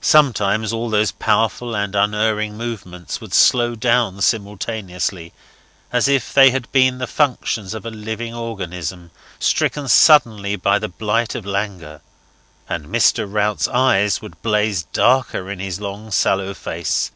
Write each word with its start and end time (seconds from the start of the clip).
Sometimes 0.00 0.72
all 0.72 0.88
those 0.88 1.12
powerful 1.12 1.76
and 1.76 1.94
unerring 1.94 2.56
movements 2.56 3.20
would 3.20 3.34
slow 3.34 3.74
down 3.74 4.22
simultaneously, 4.22 5.34
as 5.92 6.08
if 6.08 6.32
they 6.32 6.48
had 6.50 6.72
been 6.72 6.96
the 6.96 7.06
functions 7.06 7.74
of 7.74 7.84
a 7.84 7.90
living 7.90 8.32
organism, 8.34 9.10
stricken 9.38 9.86
suddenly 9.86 10.56
by 10.56 10.78
the 10.78 10.88
blight 10.88 11.34
of 11.34 11.44
languor; 11.44 12.00
and 12.66 12.86
Mr. 12.86 13.26
Rout's 13.30 13.68
eyes 13.68 14.22
would 14.22 14.40
blaze 14.40 14.84
darker 14.84 15.50
in 15.50 15.58
his 15.58 15.82
long 15.82 16.10
sallow 16.12 16.54
face. 16.54 17.10